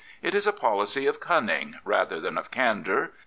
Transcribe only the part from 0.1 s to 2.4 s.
It Js a policy ol cunning rather than